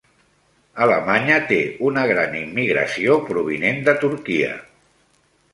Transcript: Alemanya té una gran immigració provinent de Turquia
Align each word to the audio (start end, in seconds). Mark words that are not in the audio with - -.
Alemanya 0.85 1.35
té 1.51 1.59
una 1.91 2.07
gran 2.13 2.33
immigració 2.39 3.21
provinent 3.29 3.81
de 3.91 3.97
Turquia 4.07 4.51